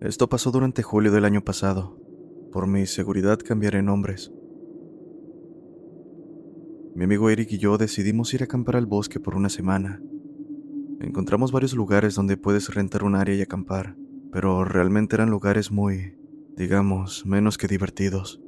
[0.00, 1.98] Esto pasó durante julio del año pasado.
[2.52, 4.32] Por mi seguridad cambiaré nombres.
[6.94, 10.00] Mi amigo Eric y yo decidimos ir a acampar al bosque por una semana.
[11.00, 13.96] Encontramos varios lugares donde puedes rentar un área y acampar,
[14.30, 16.16] pero realmente eran lugares muy,
[16.56, 18.40] digamos, menos que divertidos.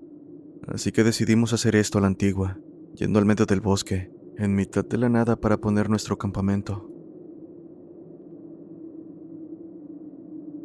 [0.68, 2.60] Así que decidimos hacer esto a la antigua,
[2.94, 6.89] yendo al medio del bosque, en mitad de la nada para poner nuestro campamento.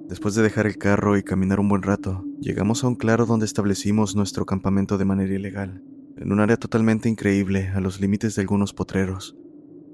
[0.07, 3.45] Después de dejar el carro y caminar un buen rato, llegamos a un claro donde
[3.45, 5.81] establecimos nuestro campamento de manera ilegal,
[6.15, 9.35] en un área totalmente increíble a los límites de algunos potreros.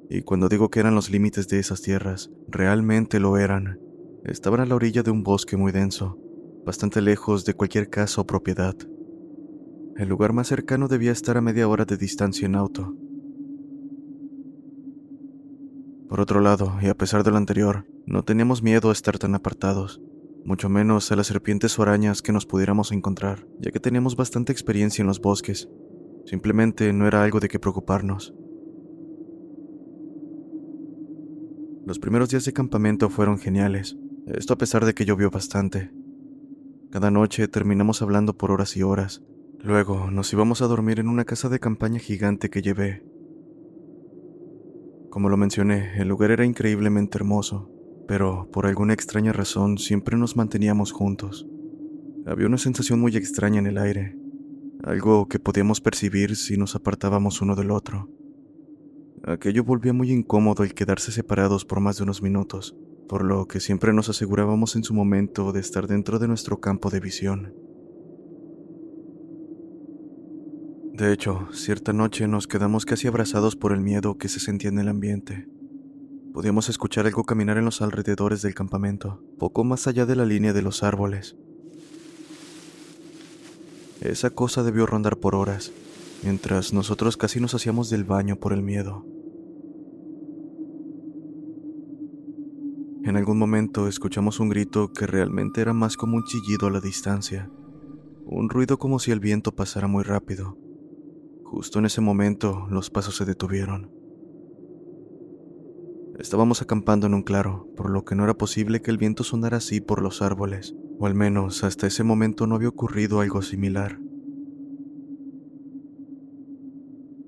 [0.09, 3.79] Y cuando digo que eran los límites de esas tierras, realmente lo eran.
[4.25, 6.19] Estaban a la orilla de un bosque muy denso,
[6.65, 8.75] bastante lejos de cualquier casa o propiedad.
[9.95, 12.93] El lugar más cercano debía estar a media hora de distancia en auto.
[16.11, 19.33] Por otro lado, y a pesar de lo anterior, no teníamos miedo a estar tan
[19.33, 20.01] apartados,
[20.43, 24.51] mucho menos a las serpientes o arañas que nos pudiéramos encontrar, ya que teníamos bastante
[24.51, 25.69] experiencia en los bosques.
[26.25, 28.33] Simplemente no era algo de qué preocuparnos.
[31.85, 33.95] Los primeros días de campamento fueron geniales,
[34.25, 35.93] esto a pesar de que llovió bastante.
[36.89, 39.23] Cada noche terminamos hablando por horas y horas.
[39.61, 43.10] Luego nos íbamos a dormir en una casa de campaña gigante que llevé.
[45.11, 47.69] Como lo mencioné, el lugar era increíblemente hermoso,
[48.07, 51.45] pero por alguna extraña razón siempre nos manteníamos juntos.
[52.25, 54.17] Había una sensación muy extraña en el aire,
[54.83, 58.09] algo que podíamos percibir si nos apartábamos uno del otro.
[59.25, 62.77] Aquello volvía muy incómodo el quedarse separados por más de unos minutos,
[63.09, 66.89] por lo que siempre nos asegurábamos en su momento de estar dentro de nuestro campo
[66.89, 67.53] de visión.
[70.94, 74.79] De hecho, cierta noche nos quedamos casi abrazados por el miedo que se sentía en
[74.79, 75.47] el ambiente.
[76.34, 80.51] Podíamos escuchar algo caminar en los alrededores del campamento, poco más allá de la línea
[80.51, 81.38] de los árboles.
[84.01, 85.72] Esa cosa debió rondar por horas,
[86.24, 89.06] mientras nosotros casi nos hacíamos del baño por el miedo.
[93.03, 96.81] En algún momento escuchamos un grito que realmente era más como un chillido a la
[96.81, 97.50] distancia,
[98.25, 100.60] un ruido como si el viento pasara muy rápido.
[101.51, 103.91] Justo en ese momento los pasos se detuvieron.
[106.17, 109.57] Estábamos acampando en un claro, por lo que no era posible que el viento sonara
[109.57, 114.00] así por los árboles, o al menos hasta ese momento no había ocurrido algo similar.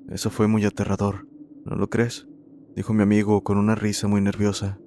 [0.08, 1.28] Eso fue muy aterrador,
[1.66, 2.26] ¿no lo crees?
[2.78, 4.80] dijo mi amigo con una risa muy nerviosa.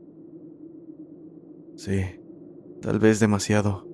[1.76, 2.00] Sí,
[2.80, 3.86] tal vez demasiado,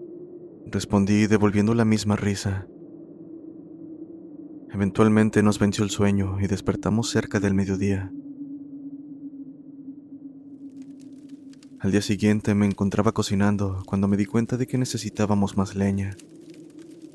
[0.66, 2.68] respondí devolviendo la misma risa.
[4.72, 8.10] Eventualmente nos venció el sueño y despertamos cerca del mediodía.
[11.78, 16.16] Al día siguiente me encontraba cocinando cuando me di cuenta de que necesitábamos más leña.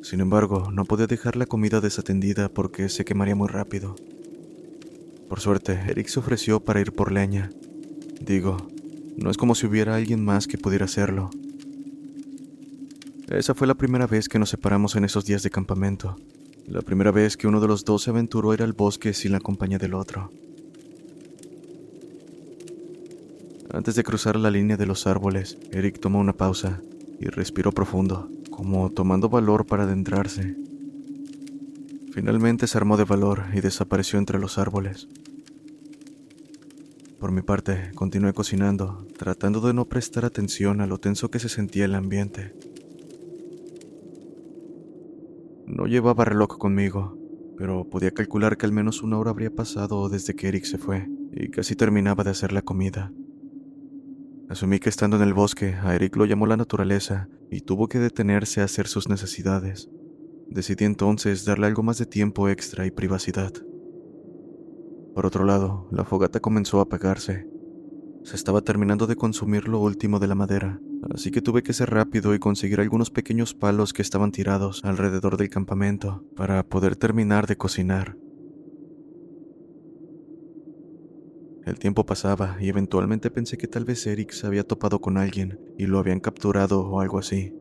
[0.03, 3.95] Sin embargo, no podía dejar la comida desatendida porque se quemaría muy rápido.
[5.27, 7.49] Por suerte, Eric se ofreció para ir por leña.
[8.21, 8.67] Digo,
[9.17, 11.31] no es como si hubiera alguien más que pudiera hacerlo.
[13.29, 16.17] Esa fue la primera vez que nos separamos en esos días de campamento.
[16.67, 19.31] La primera vez que uno de los dos se aventuró a ir al bosque sin
[19.31, 20.33] la compañía del otro.
[23.71, 26.81] Antes de cruzar la línea de los árboles, Eric tomó una pausa
[27.21, 30.57] y respiró profundo, como tomando valor para adentrarse.
[32.11, 35.07] Finalmente se armó de valor y desapareció entre los árboles.
[37.17, 41.47] Por mi parte, continué cocinando, tratando de no prestar atención a lo tenso que se
[41.47, 42.53] sentía el ambiente.
[45.87, 47.17] Llevaba reloj conmigo,
[47.57, 51.07] pero podía calcular que al menos una hora habría pasado desde que Eric se fue
[51.31, 53.13] y casi terminaba de hacer la comida.
[54.49, 57.99] Asumí que estando en el bosque, a Eric lo llamó la naturaleza y tuvo que
[57.99, 59.89] detenerse a hacer sus necesidades.
[60.49, 63.53] Decidí entonces darle algo más de tiempo extra y privacidad.
[65.15, 67.47] Por otro lado, la fogata comenzó a apagarse.
[68.23, 70.81] se estaba terminando de consumir lo último de la madera,
[71.13, 75.37] así que tuve que ser rápido y conseguir algunos pequeños palos que estaban tirados alrededor
[75.37, 78.17] del campamento para poder terminar de cocinar.
[81.65, 85.59] El tiempo pasaba y eventualmente pensé que tal vez Eric se había topado con alguien
[85.77, 87.53] y lo habían capturado o algo así.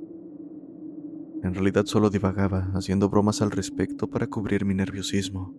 [1.43, 5.55] En realidad solo divagaba, haciendo bromas al respecto para cubrir mi nerviosismo.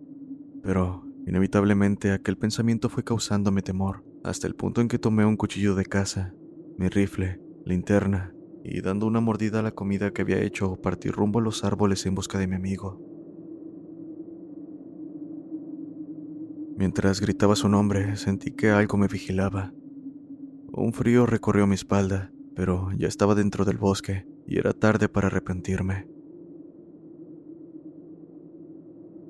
[0.62, 5.74] Pero, inevitablemente, aquel pensamiento fue causándome temor, hasta el punto en que tomé un cuchillo
[5.74, 6.34] de caza,
[6.78, 8.34] mi rifle, linterna,
[8.64, 12.04] y dando una mordida a la comida que había hecho, partí rumbo a los árboles
[12.06, 13.00] en busca de mi amigo.
[16.76, 19.72] Mientras gritaba su nombre, sentí que algo me vigilaba.
[20.72, 25.26] Un frío recorrió mi espalda, pero ya estaba dentro del bosque y era tarde para
[25.26, 26.08] arrepentirme.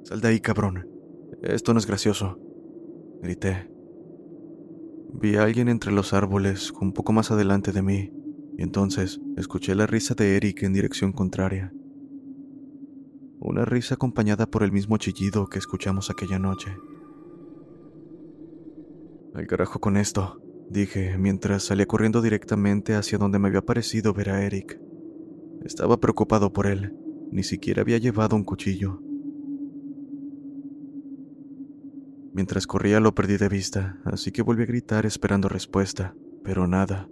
[0.05, 0.89] Sal de ahí, cabrón.
[1.43, 2.39] Esto no es gracioso.
[3.23, 3.71] Grité.
[5.15, 8.13] Vi a alguien entre los árboles, un poco más adelante de mí,
[8.59, 11.73] y entonces escuché la risa de Eric en dirección contraria.
[13.39, 16.77] Una risa acompañada por el mismo chillido que escuchamos aquella noche.
[19.33, 24.31] Al carajo con esto, dije mientras salía corriendo directamente hacia donde me había parecido ver
[24.31, 24.81] a Eric.
[25.65, 26.97] Estaba preocupado por él,
[27.31, 29.01] ni siquiera había llevado un cuchillo.
[32.35, 37.09] Mientras corría lo perdí de vista, así que volví a gritar esperando respuesta, pero nada.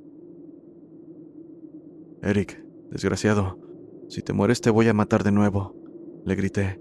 [2.27, 3.57] Eric, desgraciado,
[4.09, 5.77] si te mueres te voy a matar de nuevo,
[6.25, 6.81] le grité.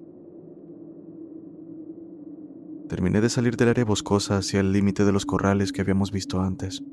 [2.89, 6.41] Terminé de salir del área boscosa hacia el límite de los corrales que habíamos visto
[6.41, 6.83] antes.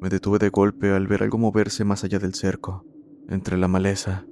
[0.00, 2.84] Me detuve de golpe al ver algo moverse más allá del cerco,
[3.28, 4.24] entre la maleza.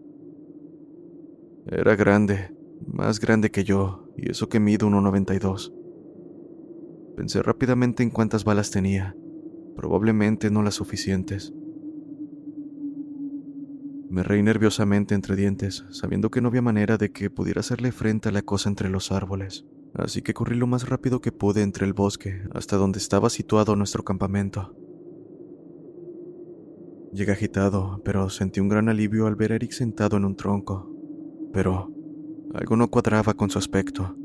[1.67, 2.55] Era grande,
[2.87, 5.75] más grande que yo, y eso que mido 1,92.
[7.17, 9.17] Pensé rápidamente en cuántas balas tenía,
[9.75, 11.53] probablemente no las suficientes.
[14.09, 18.29] Me reí nerviosamente entre dientes, sabiendo que no había manera de que pudiera hacerle frente
[18.29, 19.65] a la cosa entre los árboles
[19.99, 23.77] así que corrí lo más rápido que pude entre el bosque hasta donde estaba situado
[23.77, 24.75] nuestro campamento.
[27.13, 30.91] Llegué agitado, pero sentí un gran alivio al ver a Eric sentado en un tronco.
[31.53, 31.91] Pero
[32.53, 34.17] algo no cuadraba con su aspecto.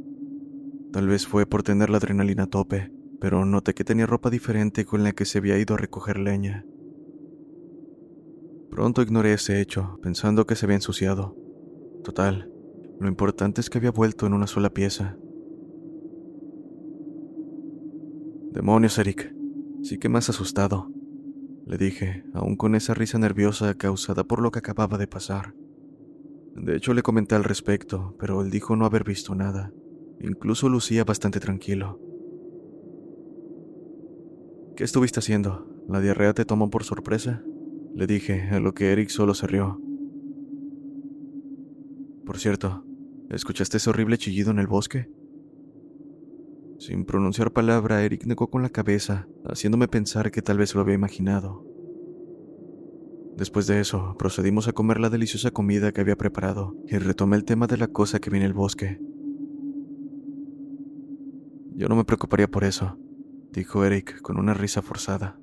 [0.92, 2.92] Tal vez fue por tener la adrenalina a tope,
[3.22, 6.66] pero noté que tenía ropa diferente con la que se había ido a recoger leña.
[8.72, 11.36] Pronto ignoré ese hecho, pensando que se había ensuciado.
[12.04, 12.52] Total,
[13.00, 15.18] lo importante es que había vuelto en una sola pieza,
[18.52, 19.34] Demonios, Eric.
[19.82, 20.92] Sí que has asustado,
[21.66, 25.56] le dije, aún con esa risa nerviosa causada por lo que acababa de pasar.
[26.56, 29.72] De hecho, le comenté al respecto, pero él dijo no haber visto nada.
[30.20, 31.98] Incluso lucía bastante tranquilo.
[34.76, 35.66] ¿Qué estuviste haciendo?
[35.88, 37.42] ¿La diarrea te tomó por sorpresa?
[37.94, 39.82] Le dije, a lo que Eric solo se rió.
[42.26, 42.86] Por cierto,
[43.30, 45.10] ¿escuchaste ese horrible chillido en el bosque?
[46.80, 50.96] Sin pronunciar palabra, Eric negó con la cabeza, haciéndome pensar que tal vez lo había
[50.96, 51.66] imaginado.
[53.36, 57.44] Después de eso, procedimos a comer la deliciosa comida que había preparado y retomé el
[57.44, 59.00] tema de la cosa que vi en el bosque.
[61.76, 63.00] Yo no me preocuparía por eso,
[63.52, 65.41] dijo Eric con una risa forzada.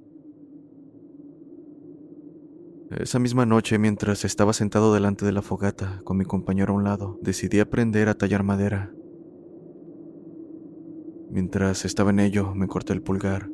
[2.90, 6.84] Esa misma noche, mientras estaba sentado delante de la fogata, con mi compañero a un
[6.84, 8.94] lado, decidí aprender a tallar madera.
[11.30, 13.50] Mientras estaba en ello, me corté el pulgar.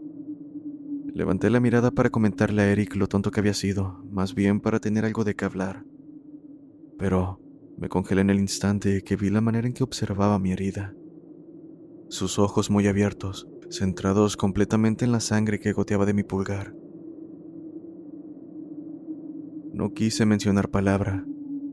[1.12, 4.78] Levanté la mirada para comentarle a Eric lo tonto que había sido, más bien para
[4.78, 5.84] tener algo de qué hablar.
[6.96, 7.40] Pero
[7.76, 10.94] me congelé en el instante que vi la manera en que observaba mi herida.
[12.08, 16.72] Sus ojos muy abiertos, centrados completamente en la sangre que goteaba de mi pulgar.
[19.74, 21.24] No quise mencionar palabra.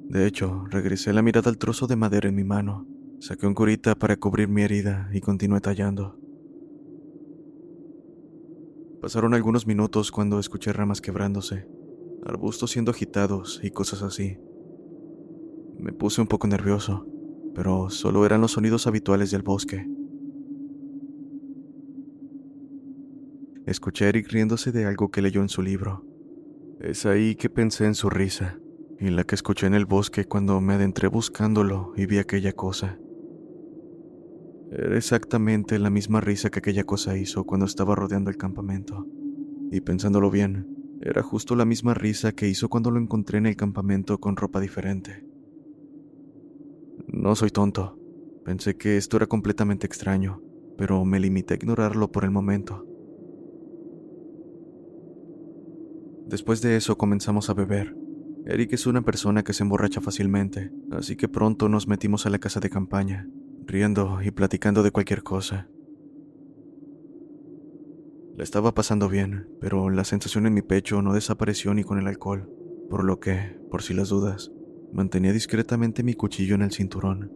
[0.10, 2.86] De hecho, regresé la mirada al trozo de madera en mi mano
[3.22, 6.17] Saqué un curita para cubrir mi herida y continué tallando.
[9.00, 11.67] Pasaron algunos minutos cuando escuché ramas quebrándose,
[12.25, 14.39] arbustos siendo agitados y cosas así.
[15.77, 17.05] Me puse un poco nervioso,
[17.53, 19.88] pero solo eran los sonidos habituales del bosque.
[23.67, 26.11] Escuché a Eric riéndose de algo que leyó en su libro.
[26.82, 28.58] Es ahí que pensé en su risa,
[29.00, 32.98] y la que escuché en el bosque cuando me adentré buscándolo y vi aquella cosa.
[34.72, 39.06] Era exactamente la misma risa que aquella cosa hizo cuando estaba rodeando el campamento.
[39.70, 43.56] Y pensándolo bien, era justo la misma risa que hizo cuando lo encontré en el
[43.56, 45.24] campamento con ropa diferente.
[47.06, 48.00] No soy tonto.
[48.44, 50.42] Pensé que esto era completamente extraño,
[50.80, 52.88] pero me limité a ignorarlo por el momento.
[56.32, 57.94] Después de eso comenzamos a beber.
[58.46, 62.40] Eric es una persona que se emborracha fácilmente, así que pronto nos metimos a la
[62.40, 63.28] casa de campaña,
[63.66, 65.68] riendo y platicando de cualquier cosa.
[68.38, 72.08] La estaba pasando bien, pero la sensación en mi pecho no desapareció ni con el
[72.08, 72.50] alcohol,
[72.90, 74.54] por lo que, por si las dudas,
[74.94, 77.30] mantenía discretamente mi cuchillo en el cinturón.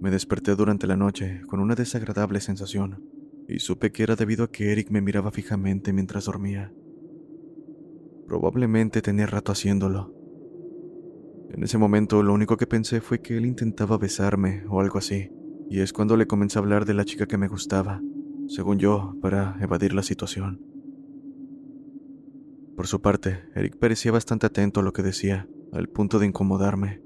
[0.00, 3.15] Me desperté durante la noche con una desagradable sensación
[3.48, 6.72] y supe que era debido a que Eric me miraba fijamente mientras dormía.
[8.26, 10.12] Probablemente tenía rato haciéndolo.
[11.50, 15.30] En ese momento lo único que pensé fue que él intentaba besarme o algo así,
[15.70, 18.02] y es cuando le comencé a hablar de la chica que me gustaba,
[18.48, 20.60] según yo, para evadir la situación.
[22.76, 27.00] Por su parte, Eric parecía bastante atento a lo que decía, al punto de incomodarme,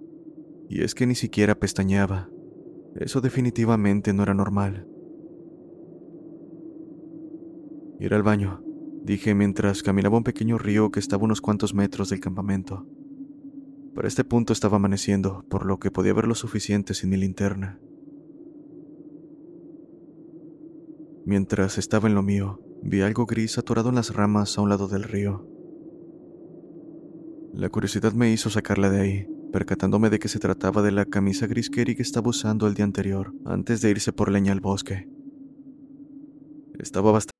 [0.69, 2.29] y es que ni siquiera pestañeaba,
[2.97, 4.90] eso definitivamente no era normal.
[8.01, 8.63] Ir al baño,
[9.05, 12.87] dije mientras caminaba un pequeño río que estaba unos cuantos metros del campamento.
[13.95, 17.79] Para este punto estaba amaneciendo, por lo que podía ver lo suficiente sin mi linterna.
[21.27, 24.89] Mientras estaba en lo mío, vi algo gris atorado en las ramas a un lado
[24.89, 25.47] del río.
[27.53, 31.47] La curiosidad me hizo sacarla de ahí, percatándome de que se trataba de la camisa
[31.47, 35.07] gris que Eric estaba usando el día anterior, antes de irse por leña al bosque.
[36.79, 37.40] Estaba bastante...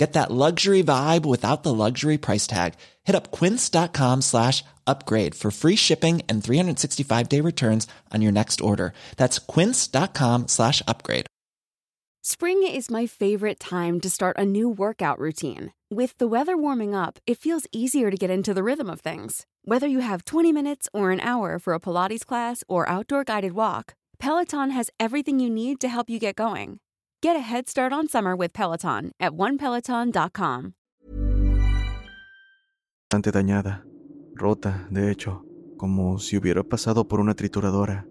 [0.00, 2.72] Get that luxury vibe without the luxury price tag.
[3.04, 8.94] Hit up quince.com slash upgrade for free shipping and 365-day returns on your next order.
[9.18, 11.26] That's quince.com slash upgrade.
[12.22, 15.74] Spring is my favorite time to start a new workout routine.
[15.90, 19.44] With the weather warming up, it feels easier to get into the rhythm of things.
[19.64, 23.52] Whether you have 20 minutes or an hour for a Pilates class or outdoor guided
[23.52, 26.80] walk, Peloton has everything you need to help you get going.
[27.22, 30.72] Get a head start on summer with Peloton at onepeloton.com.
[33.10, 33.84] bastante dañada,
[34.36, 35.44] rota, de hecho,
[35.76, 38.06] como si hubiera pasado por una trituradora.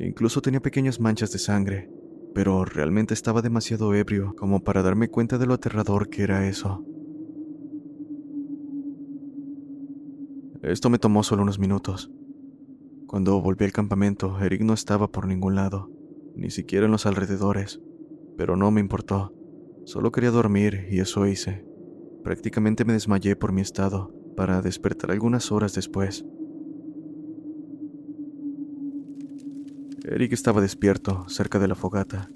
[0.00, 1.88] Incluso tenía pequeñas manchas de sangre,
[2.34, 6.84] pero realmente estaba demasiado ebrio como para darme cuenta de lo aterrador que era eso.
[10.62, 12.10] Esto me tomó solo unos minutos.
[13.06, 15.88] Cuando volví al campamento, Eric no estaba por ningún lado,
[16.34, 17.80] ni siquiera en los alrededores,
[18.40, 19.34] pero no me importó.
[19.84, 21.62] Solo quería dormir y eso hice.
[22.24, 26.24] Prácticamente me desmayé por mi estado, para despertar algunas horas después.
[30.04, 32.30] Eric estaba despierto, cerca de la fogata.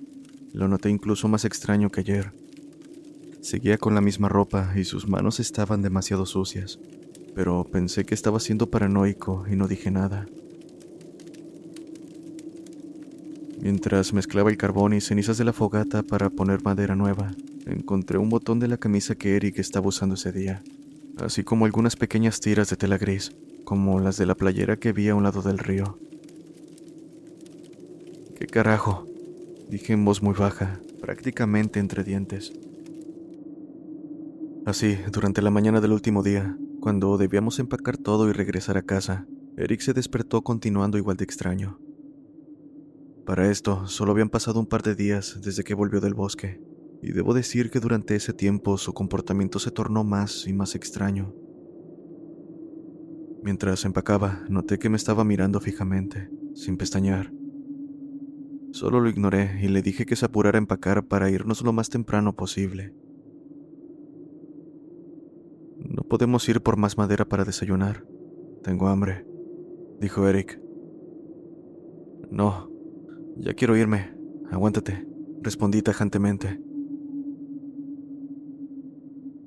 [0.53, 2.35] Lo noté incluso más extraño que ayer.
[3.41, 6.79] Seguía con la misma ropa y sus manos estaban demasiado sucias,
[7.35, 10.27] pero pensé que estaba siendo paranoico y no dije nada.
[13.65, 17.31] Mientras mezclaba el carbón y cenizas de la fogata para poner madera nueva,
[17.65, 20.63] encontré un botón de la camisa que Eric estaba usando ese día,
[21.17, 25.09] así como algunas pequeñas tiras de tela gris, como las de la playera que vi
[25.09, 25.99] a un lado del río.
[28.39, 29.07] ¿Qué carajo?
[29.71, 32.53] Dije en voz muy baja, prácticamente entre dientes.
[34.67, 39.25] Así, durante la mañana del último día, cuando debíamos empacar todo y regresar a casa,
[39.57, 41.79] Eric se despertó continuando igual de extraño.
[43.27, 46.61] Para esto, solo habían pasado un par de días desde que volvió del bosque,
[47.03, 51.35] y debo decir que durante ese tiempo su comportamiento se tornó más y más extraño.
[53.43, 57.33] Mientras empacaba, noté que me estaba mirando fijamente, sin pestañear.
[58.73, 61.89] Solo lo ignoré y le dije que se apurara a empacar para irnos lo más
[61.89, 62.95] temprano posible.
[65.79, 68.07] No podemos ir por más madera para desayunar.
[68.63, 69.27] Tengo hambre,
[70.01, 70.61] dijo Eric.
[72.31, 72.74] No,
[73.37, 74.15] ya quiero irme.
[74.51, 75.07] Aguántate,
[75.43, 76.61] respondí tajantemente.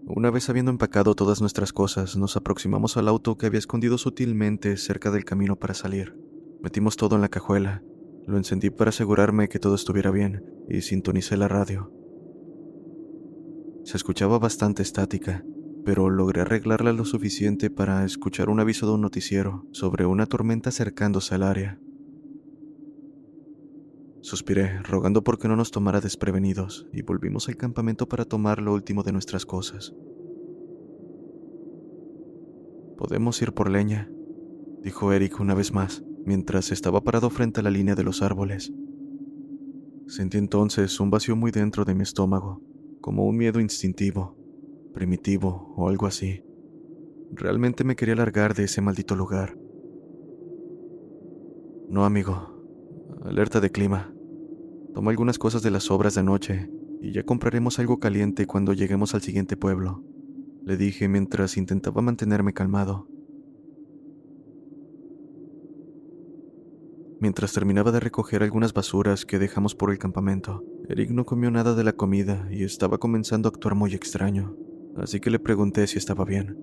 [0.05, 4.77] Una vez habiendo empacado todas nuestras cosas, nos aproximamos al auto que había escondido sutilmente
[4.77, 6.17] cerca del camino para salir.
[6.61, 7.83] Metimos todo en la cajuela,
[8.25, 11.91] lo encendí para asegurarme que todo estuviera bien y sintonicé la radio.
[13.83, 15.45] Se escuchaba bastante estática,
[15.85, 20.69] pero logré arreglarla lo suficiente para escuchar un aviso de un noticiero sobre una tormenta
[20.69, 21.79] acercándose al área.
[24.21, 28.73] Suspiré, rogando por que no nos tomara desprevenidos, y volvimos al campamento para tomar lo
[28.73, 29.93] último de nuestras cosas.
[32.97, 34.09] Podemos ir por leña,
[34.81, 38.73] dijo Eric una vez más, mientras estaba parado frente a la línea de los árboles.
[40.07, 42.61] Sentí entonces un vacío muy dentro de mi estómago,
[43.01, 44.35] como un miedo instintivo,
[44.93, 46.43] primitivo o algo así.
[47.31, 49.57] Realmente me quería largar de ese maldito lugar.
[51.89, 52.56] No, amigo.
[53.23, 54.13] Alerta de clima.
[54.93, 56.69] Toma algunas cosas de las obras de anoche
[57.01, 60.03] y ya compraremos algo caliente cuando lleguemos al siguiente pueblo,
[60.63, 63.07] le dije mientras intentaba mantenerme calmado.
[67.19, 71.73] Mientras terminaba de recoger algunas basuras que dejamos por el campamento, Eric no comió nada
[71.73, 74.55] de la comida y estaba comenzando a actuar muy extraño,
[74.97, 76.57] así que le pregunté si estaba bien.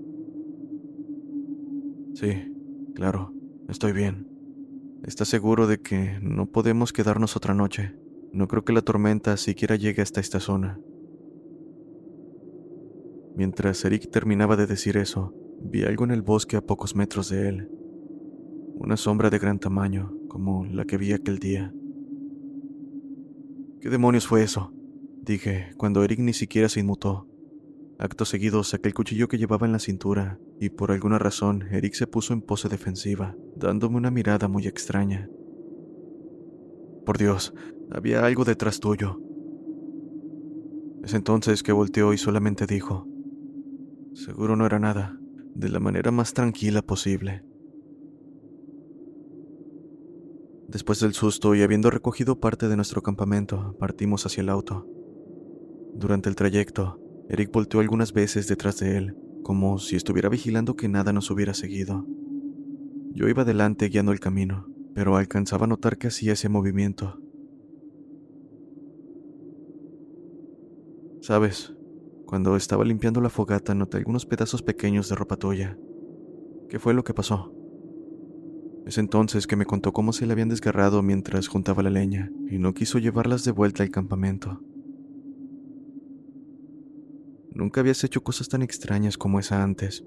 [2.14, 2.52] Sí,
[2.94, 3.32] claro,
[3.68, 4.33] estoy bien.
[5.06, 7.94] ¿Estás seguro de que no podemos quedarnos otra noche?
[8.32, 10.80] No creo que la tormenta siquiera llegue hasta esta zona.
[13.36, 17.48] Mientras Eric terminaba de decir eso, vi algo en el bosque a pocos metros de
[17.50, 17.70] él.
[18.76, 21.74] Una sombra de gran tamaño, como la que vi aquel día.
[23.82, 24.72] ¿Qué demonios fue eso?
[25.20, 27.28] Dije, cuando Eric ni siquiera se inmutó.
[27.98, 31.94] Acto seguido saqué el cuchillo que llevaba en la cintura, y por alguna razón Eric
[31.94, 35.28] se puso en pose defensiva, dándome una mirada muy extraña.
[37.06, 37.54] Por Dios,
[37.90, 39.20] había algo detrás tuyo.
[41.04, 43.06] Es entonces que volteó y solamente dijo,
[44.14, 45.18] Seguro no era nada,
[45.54, 47.44] de la manera más tranquila posible.
[50.66, 54.88] Después del susto y habiendo recogido parte de nuestro campamento, partimos hacia el auto.
[55.94, 60.88] Durante el trayecto, Eric volteó algunas veces detrás de él, como si estuviera vigilando que
[60.88, 62.06] nada nos hubiera seguido.
[63.12, 67.20] Yo iba adelante guiando el camino, pero alcanzaba a notar que hacía ese movimiento.
[71.20, 71.74] Sabes,
[72.26, 75.78] cuando estaba limpiando la fogata noté algunos pedazos pequeños de ropa tuya.
[76.68, 77.54] ¿Qué fue lo que pasó?
[78.86, 82.58] Es entonces que me contó cómo se le habían desgarrado mientras juntaba la leña y
[82.58, 84.60] no quiso llevarlas de vuelta al campamento.
[87.54, 90.04] Nunca habías hecho cosas tan extrañas como esa antes.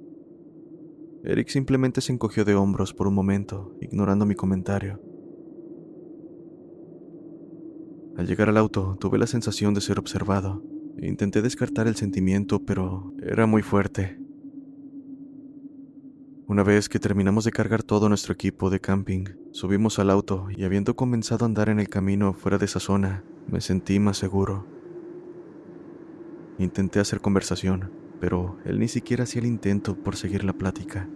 [1.24, 5.02] Eric simplemente se encogió de hombros por un momento, ignorando mi comentario.
[8.18, 10.64] Al llegar al auto, tuve la sensación de ser observado.
[11.02, 14.20] Intenté descartar el sentimiento, pero era muy fuerte.
[16.48, 20.64] Una vez que terminamos de cargar todo nuestro equipo de camping, subimos al auto y
[20.64, 24.77] habiendo comenzado a andar en el camino fuera de esa zona, me sentí más seguro.
[26.58, 31.08] Intenté hacer conversación, pero él ni siquiera hacía el intento por seguir la plática.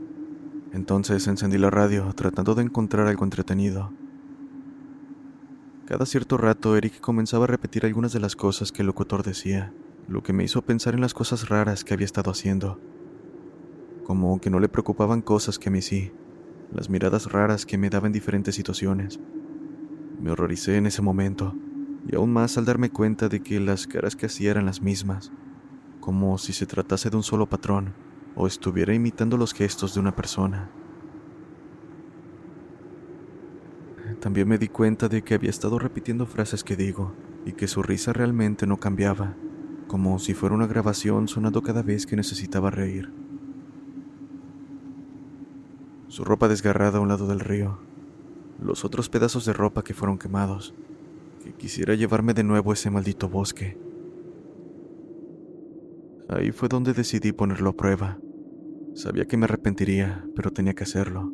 [0.72, 3.92] Entonces encendí la radio tratando de encontrar algo entretenido.
[5.86, 9.74] Cada cierto rato Eric comenzaba a repetir algunas de las cosas que el locutor decía,
[10.08, 12.80] lo que me hizo pensar en las cosas raras que había estado haciendo
[14.12, 16.12] como que no le preocupaban cosas que a mí sí,
[16.74, 19.22] las miradas raras que me daba en diferentes situaciones.
[20.20, 21.56] Me horroricé en ese momento,
[22.08, 25.32] y aún más al darme cuenta de que las caras que hacía eran las mismas,
[26.00, 27.94] como si se tratase de un solo patrón
[28.36, 30.70] o estuviera imitando los gestos de una persona.
[34.20, 37.14] También me di cuenta de que había estado repitiendo frases que digo
[37.46, 39.36] y que su risa realmente no cambiaba,
[39.88, 43.12] como si fuera una grabación sonando cada vez que necesitaba reír
[46.12, 47.80] su ropa desgarrada a un lado del río,
[48.62, 50.74] los otros pedazos de ropa que fueron quemados,
[51.44, 53.78] que quisiera llevarme de nuevo a ese maldito bosque.
[56.30, 58.20] Ahí fue donde decidí ponerlo a prueba.
[58.94, 61.34] Sabía que me arrepentiría, pero tenía que hacerlo.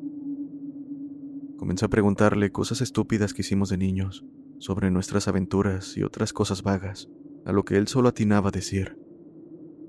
[1.58, 4.26] Comencé a preguntarle cosas estúpidas que hicimos de niños,
[4.60, 7.10] sobre nuestras aventuras y otras cosas vagas,
[7.46, 8.98] a lo que él solo atinaba a decir.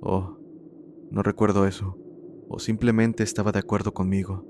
[0.01, 0.39] Oh,
[1.11, 1.99] no recuerdo eso,
[2.49, 4.47] o simplemente estaba de acuerdo conmigo.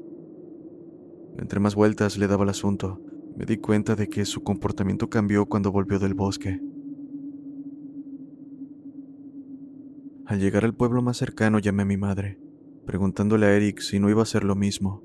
[1.39, 3.01] Entre más vueltas le daba el asunto,
[3.39, 6.61] me di cuenta de que su comportamiento cambió cuando volvió del bosque.
[10.27, 12.41] Al llegar al pueblo más cercano llamé a mi madre,
[12.85, 15.05] preguntándole a Eric si no iba a hacer lo mismo.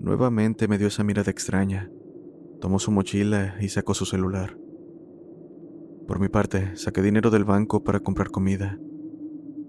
[0.00, 1.90] Nuevamente me dio esa mirada extraña.
[2.60, 4.58] Tomó su mochila y sacó su celular.
[6.06, 8.78] Por mi parte, saqué dinero del banco para comprar comida.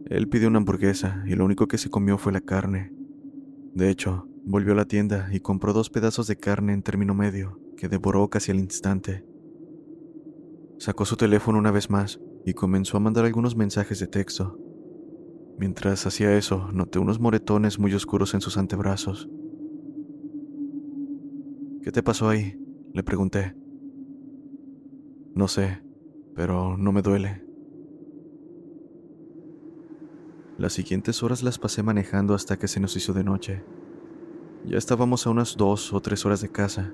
[0.07, 2.91] Él pidió una hamburguesa y lo único que se comió fue la carne.
[3.73, 7.59] De hecho, Volvió a la tienda y compró dos pedazos de carne en término medio,
[7.75, 9.25] que devoró casi al instante.
[10.77, 14.59] Sacó su teléfono una vez más y comenzó a mandar algunos mensajes de texto.
[15.57, 19.27] Mientras hacía eso, noté unos moretones muy oscuros en sus antebrazos.
[21.81, 22.59] ¿Qué te pasó ahí?
[22.93, 23.55] le pregunté.
[25.33, 25.81] No sé,
[26.35, 27.43] pero no me duele.
[30.59, 33.63] Las siguientes horas las pasé manejando hasta que se nos hizo de noche.
[34.67, 36.91] Ya estábamos a unas dos o tres horas de casa,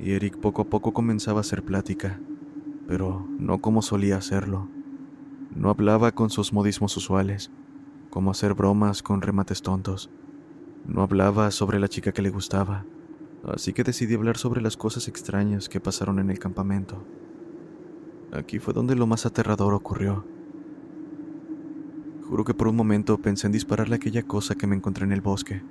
[0.00, 2.18] y Eric poco a poco comenzaba a hacer plática,
[2.88, 4.68] pero no como solía hacerlo.
[5.54, 7.52] No hablaba con sus modismos usuales,
[8.10, 10.10] como hacer bromas con remates tontos.
[10.84, 12.86] No hablaba sobre la chica que le gustaba,
[13.44, 17.04] así que decidí hablar sobre las cosas extrañas que pasaron en el campamento.
[18.32, 20.24] Aquí fue donde lo más aterrador ocurrió.
[22.28, 25.20] Juro que por un momento pensé en dispararle aquella cosa que me encontré en el
[25.20, 25.62] bosque,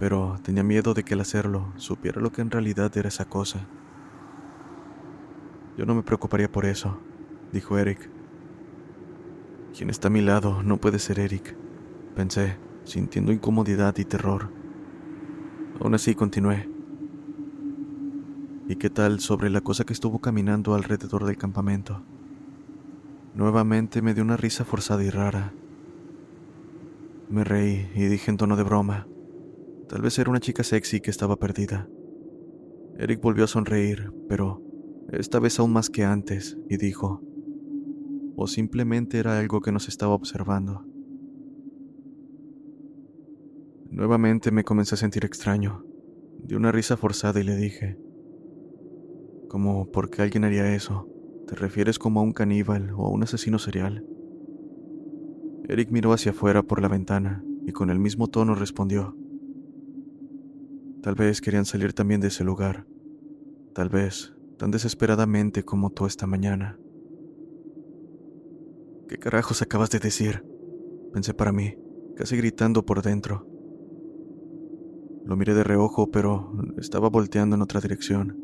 [0.00, 3.68] pero tenía miedo de que al hacerlo supiera lo que en realidad era esa cosa.
[5.76, 6.98] Yo no me preocuparía por eso,
[7.52, 8.10] dijo Eric.
[9.76, 11.54] Quien está a mi lado no puede ser Eric,
[12.16, 14.48] pensé, sintiendo incomodidad y terror.
[15.80, 16.66] Aún así continué.
[18.68, 22.02] ¿Y qué tal sobre la cosa que estuvo caminando alrededor del campamento?
[23.34, 25.52] Nuevamente me dio una risa forzada y rara.
[27.28, 29.06] Me reí y dije en tono de broma.
[29.90, 31.88] Tal vez era una chica sexy que estaba perdida.
[32.96, 34.62] Eric volvió a sonreír, pero
[35.10, 37.20] esta vez aún más que antes, y dijo,
[38.36, 40.86] o simplemente era algo que nos estaba observando.
[43.90, 45.84] Nuevamente me comencé a sentir extraño.
[46.38, 47.98] Di una risa forzada y le dije,
[49.48, 51.08] como, ¿por qué alguien haría eso?
[51.48, 54.06] ¿Te refieres como a un caníbal o a un asesino serial?
[55.68, 59.16] Eric miró hacia afuera por la ventana y con el mismo tono respondió.
[61.02, 62.86] Tal vez querían salir también de ese lugar.
[63.74, 66.78] Tal vez tan desesperadamente como tú esta mañana.
[69.08, 70.44] ¿Qué carajos acabas de decir?
[71.14, 71.74] Pensé para mí,
[72.16, 73.46] casi gritando por dentro.
[75.24, 78.38] Lo miré de reojo, pero estaba volteando en otra dirección.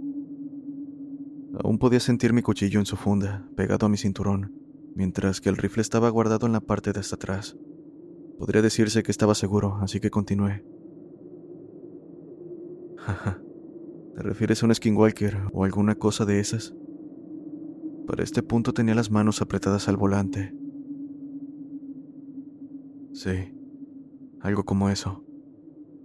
[1.63, 4.55] Aún podía sentir mi cuchillo en su funda, pegado a mi cinturón,
[4.95, 7.57] mientras que el rifle estaba guardado en la parte de hasta atrás.
[8.39, 10.65] Podría decirse que estaba seguro, así que continué.
[14.15, 16.75] ¿Te refieres a un skinwalker o alguna cosa de esas?
[18.07, 20.55] Para este punto tenía las manos apretadas al volante.
[23.13, 23.53] Sí,
[24.41, 25.25] algo como eso,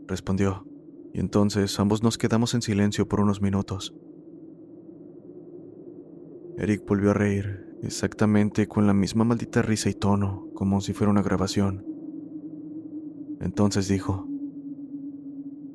[0.08, 0.66] respondió,
[1.14, 3.94] y entonces ambos nos quedamos en silencio por unos minutos.
[6.58, 11.12] Eric volvió a reír, exactamente con la misma maldita risa y tono, como si fuera
[11.12, 11.86] una grabación.
[13.40, 14.28] Entonces dijo,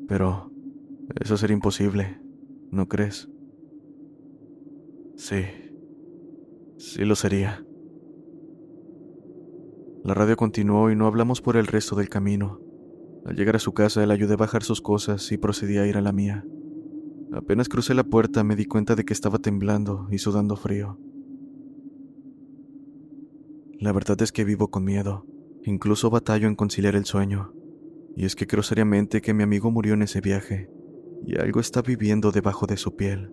[0.09, 0.51] pero
[1.15, 2.21] eso sería imposible,
[2.71, 3.29] ¿no crees?
[5.17, 5.45] Sí,
[6.77, 7.65] sí lo sería.
[10.05, 12.61] La radio continuó y no hablamos por el resto del camino.
[13.25, 15.97] Al llegar a su casa, le ayudé a bajar sus cosas y procedí a ir
[15.97, 16.45] a la mía.
[17.33, 20.99] Apenas crucé la puerta me di cuenta de que estaba temblando y sudando frío.
[23.81, 25.27] La verdad es que vivo con miedo.
[25.65, 27.53] Incluso batallo en conciliar el sueño.
[28.15, 30.71] Y es que creo seriamente que mi amigo murió en ese viaje,
[31.27, 33.33] y algo está viviendo debajo de su piel.